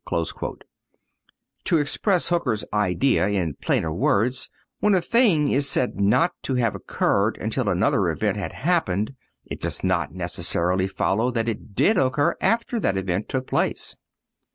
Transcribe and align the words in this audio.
(224) 0.09 0.55
To 1.65 1.77
express 1.77 2.29
Hooker's 2.29 2.65
idea 2.73 3.27
in 3.27 3.53
plainer 3.61 3.93
words, 3.93 4.49
when 4.79 4.95
a 4.95 4.99
thing 4.99 5.51
is 5.51 5.69
said 5.69 5.99
not 5.99 6.31
to 6.41 6.55
have 6.55 6.73
occurred 6.73 7.37
until 7.37 7.69
another 7.69 8.09
event 8.09 8.35
had 8.35 8.51
happened, 8.53 9.13
it 9.45 9.61
does 9.61 9.83
not 9.83 10.11
necessarily 10.11 10.87
follow 10.87 11.29
that 11.29 11.47
it 11.47 11.75
did 11.75 11.99
occur 11.99 12.35
after 12.41 12.79
that 12.79 12.97
event 12.97 13.29
took 13.29 13.45
place. 13.45 13.95